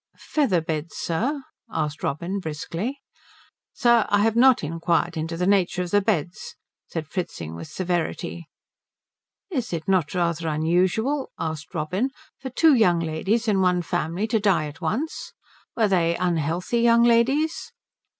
[0.17, 2.99] "Feather beds, sir?" asked Robin briskly.
[3.71, 6.55] "Sir, I have not inquired into the nature of the beds,"
[6.87, 8.47] said Fritzing with severity.
[9.51, 12.09] "Is it not rather unusual," asked Robin,
[12.39, 15.33] "for two young ladies in one family to die at once?
[15.77, 17.71] Were they unhealthy young ladies?"